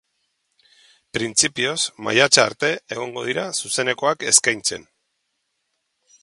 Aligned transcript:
Printzipioz, 1.17 1.83
maiatza 2.07 2.45
arte 2.45 2.71
egongo 2.97 3.27
dira 3.29 3.45
zuzenekoak 3.61 4.27
eskaintzen. 4.33 4.89